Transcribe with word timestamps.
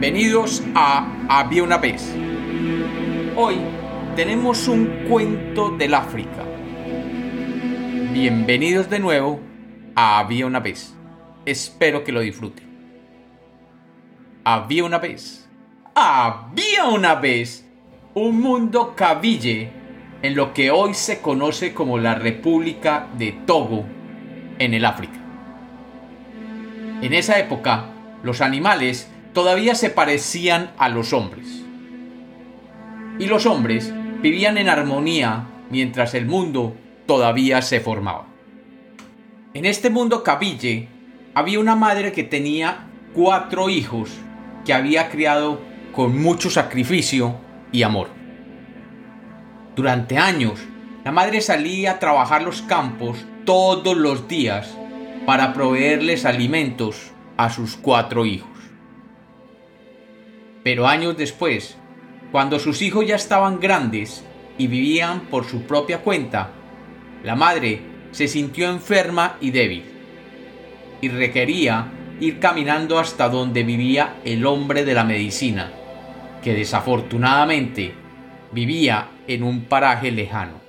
Bienvenidos 0.00 0.62
a 0.76 1.26
Había 1.28 1.64
una 1.64 1.76
vez. 1.76 2.14
Hoy 3.34 3.56
tenemos 4.14 4.68
un 4.68 5.08
cuento 5.08 5.70
del 5.70 5.92
África. 5.92 6.44
Bienvenidos 8.12 8.88
de 8.88 9.00
nuevo 9.00 9.40
a 9.96 10.20
Había 10.20 10.46
una 10.46 10.60
vez. 10.60 10.94
Espero 11.44 12.04
que 12.04 12.12
lo 12.12 12.20
disfruten. 12.20 12.64
Había 14.44 14.84
una 14.84 14.98
vez. 14.98 15.50
Había 15.96 16.84
una 16.84 17.16
vez 17.16 17.68
un 18.14 18.40
mundo 18.40 18.94
cabille 18.94 19.68
en 20.22 20.36
lo 20.36 20.54
que 20.54 20.70
hoy 20.70 20.94
se 20.94 21.20
conoce 21.20 21.74
como 21.74 21.98
la 21.98 22.14
República 22.14 23.08
de 23.18 23.32
Togo 23.32 23.84
en 24.60 24.74
el 24.74 24.84
África. 24.84 25.18
En 27.02 27.12
esa 27.14 27.40
época, 27.40 27.86
los 28.22 28.40
animales 28.40 29.10
todavía 29.38 29.76
se 29.76 29.88
parecían 29.88 30.72
a 30.78 30.88
los 30.88 31.12
hombres. 31.12 31.62
Y 33.20 33.26
los 33.26 33.46
hombres 33.46 33.94
vivían 34.20 34.58
en 34.58 34.68
armonía 34.68 35.46
mientras 35.70 36.14
el 36.14 36.26
mundo 36.26 36.74
todavía 37.06 37.62
se 37.62 37.78
formaba. 37.78 38.26
En 39.54 39.64
este 39.64 39.90
mundo 39.90 40.24
cabille 40.24 40.88
había 41.34 41.60
una 41.60 41.76
madre 41.76 42.10
que 42.10 42.24
tenía 42.24 42.88
cuatro 43.14 43.70
hijos 43.70 44.10
que 44.64 44.74
había 44.74 45.08
criado 45.08 45.60
con 45.92 46.20
mucho 46.20 46.50
sacrificio 46.50 47.36
y 47.70 47.84
amor. 47.84 48.08
Durante 49.76 50.18
años, 50.18 50.58
la 51.04 51.12
madre 51.12 51.42
salía 51.42 51.92
a 51.92 51.98
trabajar 52.00 52.42
los 52.42 52.60
campos 52.62 53.24
todos 53.44 53.96
los 53.96 54.26
días 54.26 54.76
para 55.26 55.52
proveerles 55.52 56.24
alimentos 56.24 57.12
a 57.36 57.50
sus 57.50 57.76
cuatro 57.76 58.26
hijos. 58.26 58.57
Pero 60.68 60.86
años 60.86 61.16
después, 61.16 61.78
cuando 62.30 62.58
sus 62.58 62.82
hijos 62.82 63.06
ya 63.06 63.16
estaban 63.16 63.58
grandes 63.58 64.22
y 64.58 64.66
vivían 64.66 65.20
por 65.30 65.46
su 65.46 65.62
propia 65.62 66.02
cuenta, 66.02 66.50
la 67.24 67.34
madre 67.34 67.80
se 68.10 68.28
sintió 68.28 68.68
enferma 68.68 69.38
y 69.40 69.50
débil, 69.50 69.84
y 71.00 71.08
requería 71.08 71.90
ir 72.20 72.38
caminando 72.38 72.98
hasta 72.98 73.30
donde 73.30 73.62
vivía 73.62 74.16
el 74.26 74.44
hombre 74.44 74.84
de 74.84 74.92
la 74.92 75.04
medicina, 75.04 75.72
que 76.44 76.52
desafortunadamente 76.52 77.94
vivía 78.52 79.08
en 79.26 79.44
un 79.44 79.64
paraje 79.64 80.10
lejano. 80.10 80.60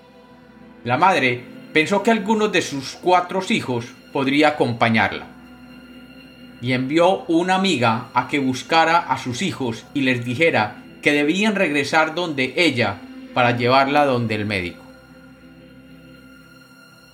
La 0.85 0.97
madre 0.97 1.43
pensó 1.73 2.03
que 2.03 2.11
algunos 2.11 2.53
de 2.53 2.61
sus 2.61 2.93
cuatro 2.93 3.41
hijos 3.49 3.87
podría 4.13 4.47
acompañarla 4.47 5.38
y 6.61 6.73
envió 6.73 7.23
una 7.25 7.55
amiga 7.55 8.09
a 8.13 8.27
que 8.27 8.39
buscara 8.39 8.97
a 8.97 9.17
sus 9.17 9.41
hijos 9.41 9.85
y 9.93 10.01
les 10.01 10.25
dijera 10.25 10.83
que 11.01 11.13
debían 11.13 11.55
regresar 11.55 12.15
donde 12.15 12.53
ella 12.57 13.01
para 13.33 13.55
llevarla 13.55 14.05
donde 14.05 14.35
el 14.35 14.45
médico. 14.45 14.83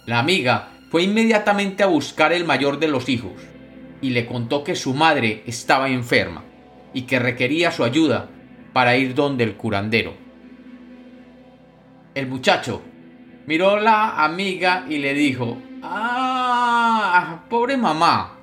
La 0.05 0.19
amiga 0.19 0.69
fue 0.89 1.03
inmediatamente 1.03 1.83
a 1.83 1.87
buscar 1.87 2.31
el 2.33 2.45
mayor 2.45 2.79
de 2.79 2.87
los 2.87 3.09
hijos 3.09 3.33
y 4.01 4.11
le 4.11 4.25
contó 4.25 4.63
que 4.63 4.75
su 4.75 4.93
madre 4.93 5.43
estaba 5.45 5.89
enferma 5.89 6.43
y 6.93 7.03
que 7.03 7.19
requería 7.19 7.71
su 7.71 7.83
ayuda 7.83 8.29
para 8.73 8.97
ir 8.97 9.15
donde 9.15 9.43
el 9.43 9.55
curandero. 9.55 10.13
El 12.13 12.27
muchacho 12.27 12.81
miró 13.45 13.71
a 13.71 13.81
la 13.81 14.23
amiga 14.23 14.85
y 14.87 14.97
le 14.99 15.13
dijo, 15.13 15.57
Ah, 15.83 17.43
pobre 17.49 17.77
mamá, 17.77 18.34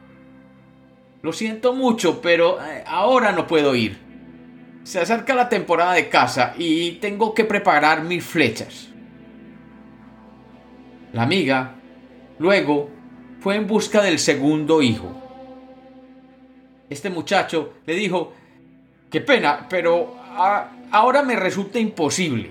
lo 1.22 1.32
siento 1.32 1.72
mucho, 1.72 2.20
pero 2.20 2.60
eh, 2.60 2.82
ahora 2.84 3.30
no 3.30 3.46
puedo 3.46 3.74
ir. 3.76 3.96
Se 4.82 4.98
acerca 4.98 5.34
la 5.34 5.48
temporada 5.48 5.94
de 5.94 6.08
caza 6.08 6.54
y 6.58 6.92
tengo 6.92 7.32
que 7.32 7.44
preparar 7.44 8.02
mis 8.02 8.24
flechas. 8.24 8.88
La 11.12 11.22
amiga, 11.22 11.76
luego, 12.38 12.90
fue 13.38 13.54
en 13.54 13.68
busca 13.68 14.02
del 14.02 14.18
segundo 14.18 14.82
hijo. 14.82 15.16
Este 16.90 17.08
muchacho 17.08 17.74
le 17.86 17.94
dijo, 17.94 18.32
qué 19.08 19.20
pena, 19.20 19.66
pero 19.70 20.16
ahora 20.90 21.22
me 21.22 21.36
resulta 21.36 21.78
imposible. 21.78 22.50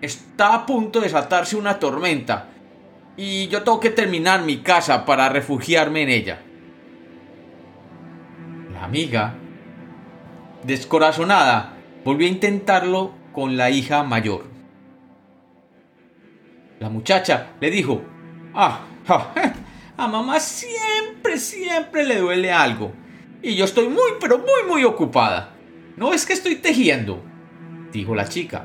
Está 0.00 0.54
a 0.54 0.64
punto 0.64 1.00
de 1.00 1.06
desatarse 1.06 1.56
una 1.56 1.78
tormenta 1.78 2.48
y 3.16 3.48
yo 3.48 3.62
tengo 3.62 3.80
que 3.80 3.90
terminar 3.90 4.42
mi 4.42 4.58
casa 4.58 5.04
para 5.04 5.28
refugiarme 5.28 6.02
en 6.02 6.08
ella 6.08 6.38
amiga, 8.88 9.34
descorazonada, 10.64 11.76
volvió 12.06 12.26
a 12.26 12.30
intentarlo 12.30 13.12
con 13.34 13.58
la 13.58 13.68
hija 13.68 14.02
mayor. 14.02 14.46
La 16.80 16.88
muchacha 16.88 17.48
le 17.60 17.70
dijo, 17.70 18.02
ah, 18.54 18.80
a 19.96 20.08
mamá 20.08 20.40
siempre, 20.40 21.36
siempre 21.36 22.06
le 22.06 22.16
duele 22.16 22.50
algo. 22.50 22.92
Y 23.42 23.56
yo 23.56 23.66
estoy 23.66 23.88
muy, 23.88 24.12
pero 24.20 24.38
muy, 24.38 24.66
muy 24.66 24.84
ocupada. 24.84 25.54
No 25.98 26.14
es 26.14 26.24
que 26.24 26.32
estoy 26.32 26.56
tejiendo, 26.56 27.22
dijo 27.92 28.14
la 28.14 28.26
chica. 28.26 28.64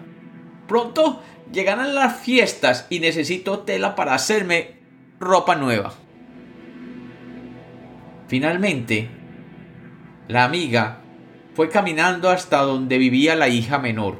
Pronto 0.70 1.22
llegarán 1.52 1.96
las 1.96 2.22
fiestas 2.22 2.88
y 2.90 3.02
necesito 3.02 3.60
tela 3.60 3.94
para 3.96 4.14
hacerme 4.14 4.76
ropa 5.20 5.56
nueva. 5.58 5.94
Finalmente, 8.30 9.10
la 10.28 10.46
amiga 10.46 11.00
fue 11.54 11.70
caminando 11.70 12.30
hasta 12.30 12.62
donde 12.62 12.98
vivía 12.98 13.36
la 13.36 13.48
hija 13.50 13.78
menor, 13.78 14.20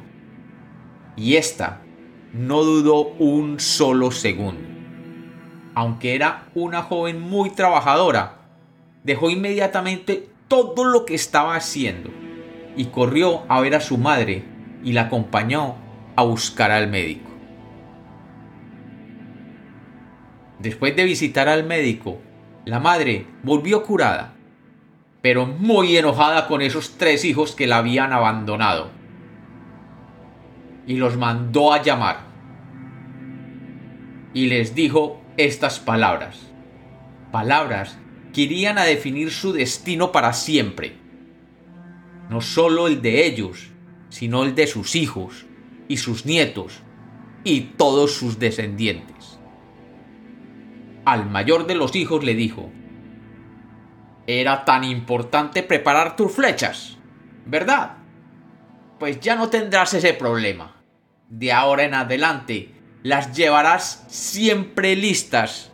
y 1.16 1.36
ésta 1.36 1.80
no 2.32 2.62
dudó 2.62 3.08
un 3.18 3.58
solo 3.60 4.10
segundo. 4.10 4.62
Aunque 5.74 6.14
era 6.14 6.46
una 6.54 6.82
joven 6.82 7.20
muy 7.20 7.50
trabajadora, 7.50 8.42
dejó 9.02 9.30
inmediatamente 9.30 10.28
todo 10.48 10.84
lo 10.84 11.04
que 11.04 11.14
estaba 11.14 11.56
haciendo 11.56 12.10
y 12.76 12.86
corrió 12.86 13.42
a 13.48 13.60
ver 13.60 13.74
a 13.74 13.80
su 13.80 13.98
madre 13.98 14.44
y 14.84 14.92
la 14.92 15.02
acompañó 15.02 15.76
a 16.16 16.22
buscar 16.22 16.70
al 16.70 16.88
médico. 16.88 17.30
Después 20.58 20.94
de 20.94 21.04
visitar 21.04 21.48
al 21.48 21.64
médico, 21.64 22.18
la 22.64 22.80
madre 22.80 23.26
volvió 23.42 23.82
curada 23.82 24.34
pero 25.24 25.46
muy 25.46 25.96
enojada 25.96 26.46
con 26.48 26.60
esos 26.60 26.98
tres 26.98 27.24
hijos 27.24 27.54
que 27.54 27.66
la 27.66 27.78
habían 27.78 28.12
abandonado. 28.12 28.90
Y 30.86 30.96
los 30.96 31.16
mandó 31.16 31.72
a 31.72 31.80
llamar. 31.80 32.26
Y 34.34 34.48
les 34.48 34.74
dijo 34.74 35.22
estas 35.38 35.80
palabras. 35.80 36.40
Palabras 37.32 37.96
que 38.34 38.42
irían 38.42 38.76
a 38.76 38.84
definir 38.84 39.30
su 39.30 39.54
destino 39.54 40.12
para 40.12 40.34
siempre. 40.34 40.98
No 42.28 42.42
solo 42.42 42.86
el 42.86 43.00
de 43.00 43.24
ellos, 43.24 43.70
sino 44.10 44.42
el 44.42 44.54
de 44.54 44.66
sus 44.66 44.94
hijos 44.94 45.46
y 45.88 45.96
sus 45.96 46.26
nietos 46.26 46.82
y 47.44 47.60
todos 47.78 48.12
sus 48.12 48.38
descendientes. 48.38 49.38
Al 51.06 51.30
mayor 51.30 51.66
de 51.66 51.76
los 51.76 51.96
hijos 51.96 52.22
le 52.24 52.34
dijo, 52.34 52.70
era 54.26 54.64
tan 54.64 54.84
importante 54.84 55.62
preparar 55.62 56.16
tus 56.16 56.32
flechas, 56.32 56.96
¿verdad? 57.46 57.98
Pues 58.98 59.20
ya 59.20 59.36
no 59.36 59.48
tendrás 59.48 59.94
ese 59.94 60.14
problema. 60.14 60.76
De 61.28 61.52
ahora 61.52 61.84
en 61.84 61.94
adelante 61.94 62.74
las 63.02 63.36
llevarás 63.36 64.04
siempre 64.08 64.96
listas 64.96 65.72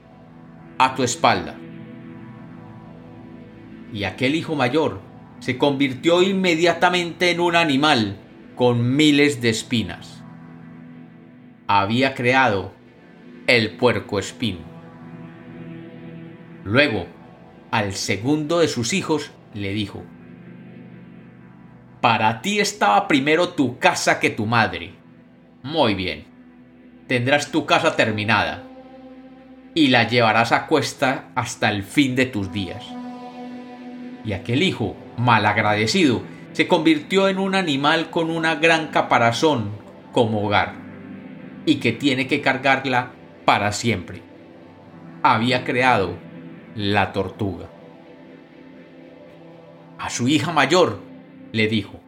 a 0.78 0.94
tu 0.94 1.02
espalda. 1.02 1.56
Y 3.92 4.04
aquel 4.04 4.34
hijo 4.34 4.56
mayor 4.56 5.00
se 5.38 5.58
convirtió 5.58 6.22
inmediatamente 6.22 7.30
en 7.30 7.40
un 7.40 7.56
animal 7.56 8.16
con 8.56 8.96
miles 8.96 9.40
de 9.40 9.50
espinas. 9.50 10.22
Había 11.66 12.14
creado 12.14 12.72
el 13.46 13.76
puerco 13.76 14.18
espín. 14.18 14.58
Luego, 16.64 17.06
al 17.70 17.94
segundo 17.94 18.58
de 18.58 18.68
sus 18.68 18.92
hijos 18.92 19.30
le 19.54 19.72
dijo, 19.72 20.02
Para 22.00 22.42
ti 22.42 22.60
estaba 22.60 23.06
primero 23.08 23.50
tu 23.50 23.78
casa 23.78 24.18
que 24.20 24.30
tu 24.30 24.46
madre. 24.46 24.92
Muy 25.62 25.94
bien, 25.94 26.24
tendrás 27.06 27.50
tu 27.52 27.66
casa 27.66 27.96
terminada 27.96 28.64
y 29.74 29.88
la 29.88 30.08
llevarás 30.08 30.52
a 30.52 30.66
cuesta 30.66 31.28
hasta 31.34 31.70
el 31.70 31.84
fin 31.84 32.16
de 32.16 32.26
tus 32.26 32.52
días. 32.52 32.84
Y 34.24 34.32
aquel 34.32 34.62
hijo, 34.62 34.96
malagradecido, 35.16 36.22
se 36.52 36.66
convirtió 36.66 37.28
en 37.28 37.38
un 37.38 37.54
animal 37.54 38.10
con 38.10 38.30
una 38.30 38.56
gran 38.56 38.88
caparazón 38.88 39.70
como 40.12 40.44
hogar 40.44 40.74
y 41.64 41.76
que 41.76 41.92
tiene 41.92 42.26
que 42.26 42.40
cargarla 42.40 43.12
para 43.44 43.72
siempre. 43.72 44.22
Había 45.22 45.64
creado 45.64 46.16
la 46.74 47.12
tortuga. 47.12 47.68
A 49.98 50.10
su 50.10 50.28
hija 50.28 50.52
mayor 50.52 51.00
le 51.52 51.68
dijo, 51.68 52.00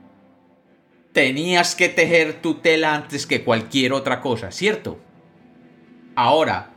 tenías 1.13 1.75
que 1.75 1.89
tejer 1.89 2.41
tu 2.41 2.55
tela 2.55 2.95
antes 2.95 3.27
que 3.27 3.45
cualquier 3.45 3.93
otra 3.93 4.21
cosa, 4.21 4.51
¿cierto? 4.51 4.99
Ahora 6.15 6.71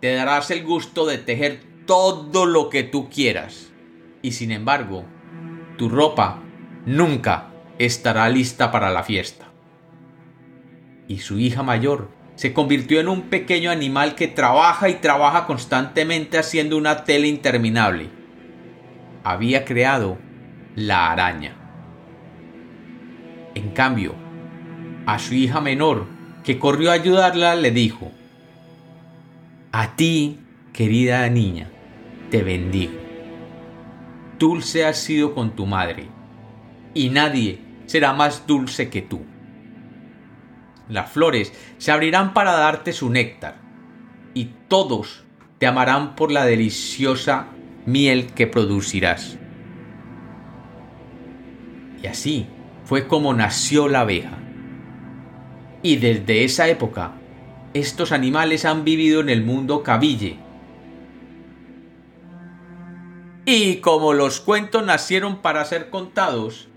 te 0.00 0.12
darás 0.12 0.50
el 0.50 0.64
gusto 0.64 1.06
de 1.06 1.18
tejer 1.18 1.60
todo 1.86 2.46
lo 2.46 2.70
que 2.70 2.82
tú 2.82 3.10
quieras. 3.10 3.72
Y 4.22 4.32
sin 4.32 4.52
embargo, 4.52 5.04
tu 5.76 5.88
ropa 5.88 6.42
nunca 6.86 7.50
estará 7.78 8.28
lista 8.28 8.70
para 8.70 8.90
la 8.90 9.02
fiesta. 9.02 9.46
Y 11.08 11.18
su 11.18 11.38
hija 11.38 11.62
mayor 11.62 12.08
se 12.40 12.54
convirtió 12.54 13.00
en 13.00 13.08
un 13.08 13.24
pequeño 13.24 13.70
animal 13.70 14.14
que 14.14 14.26
trabaja 14.26 14.88
y 14.88 14.94
trabaja 14.94 15.44
constantemente 15.44 16.38
haciendo 16.38 16.78
una 16.78 17.04
tela 17.04 17.26
interminable. 17.26 18.08
Había 19.22 19.66
creado 19.66 20.16
la 20.74 21.12
araña. 21.12 21.52
En 23.54 23.72
cambio, 23.72 24.14
a 25.04 25.18
su 25.18 25.34
hija 25.34 25.60
menor, 25.60 26.06
que 26.42 26.58
corrió 26.58 26.90
a 26.90 26.94
ayudarla, 26.94 27.56
le 27.56 27.72
dijo, 27.72 28.10
A 29.70 29.94
ti, 29.96 30.38
querida 30.72 31.28
niña, 31.28 31.68
te 32.30 32.42
bendigo. 32.42 32.94
Dulce 34.38 34.86
has 34.86 34.96
sido 34.96 35.34
con 35.34 35.54
tu 35.54 35.66
madre, 35.66 36.08
y 36.94 37.10
nadie 37.10 37.58
será 37.84 38.14
más 38.14 38.46
dulce 38.46 38.88
que 38.88 39.02
tú. 39.02 39.26
Las 40.90 41.12
flores 41.12 41.52
se 41.78 41.92
abrirán 41.92 42.34
para 42.34 42.52
darte 42.52 42.92
su 42.92 43.10
néctar, 43.10 43.54
y 44.34 44.50
todos 44.66 45.24
te 45.58 45.68
amarán 45.68 46.16
por 46.16 46.32
la 46.32 46.44
deliciosa 46.44 47.46
miel 47.86 48.32
que 48.34 48.48
producirás. 48.48 49.38
Y 52.02 52.08
así 52.08 52.46
fue 52.84 53.06
como 53.06 53.32
nació 53.34 53.86
la 53.88 54.00
abeja. 54.00 54.36
Y 55.82 55.96
desde 55.96 56.44
esa 56.44 56.66
época, 56.66 57.12
estos 57.72 58.10
animales 58.10 58.64
han 58.64 58.84
vivido 58.84 59.20
en 59.20 59.28
el 59.28 59.44
mundo 59.44 59.84
cabille. 59.84 60.38
Y 63.46 63.76
como 63.76 64.12
los 64.12 64.40
cuentos 64.40 64.84
nacieron 64.84 65.36
para 65.36 65.64
ser 65.64 65.88
contados, 65.88 66.68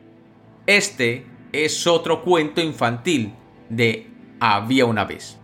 este 0.68 1.26
es 1.52 1.88
otro 1.88 2.24
cuento 2.24 2.62
infantil 2.62 3.34
de 3.70 4.08
Había 4.40 4.86
una 4.86 5.06
vez. 5.06 5.40